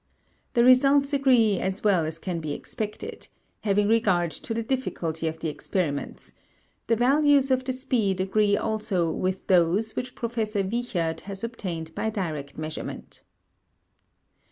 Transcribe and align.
The 0.55 0.63
results 0.63 1.13
agree 1.13 1.59
as 1.59 1.83
well 1.83 2.05
as 2.07 2.17
can 2.17 2.39
be 2.39 2.53
expected, 2.53 3.27
having 3.63 3.87
regard 3.87 4.31
to 4.31 4.51
the 4.51 4.63
difficulty 4.63 5.27
of 5.27 5.41
the 5.41 5.47
experiments; 5.49 6.33
the 6.87 6.95
values 6.95 7.51
of 7.51 7.63
the 7.63 7.71
speed 7.73 8.19
agree 8.19 8.57
also 8.57 9.11
with 9.11 9.45
those 9.45 9.95
which 9.95 10.15
Professor 10.15 10.63
Wiechert 10.63 11.19
has 11.29 11.43
obtained 11.43 11.93
by 11.93 12.09
direct 12.09 12.57
measurement. 12.57 13.21